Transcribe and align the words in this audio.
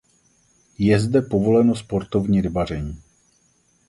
Je 0.77 0.99
zde 0.99 1.21
povoleno 1.21 1.75
sportovní 1.75 2.41
rybaření. 2.41 2.97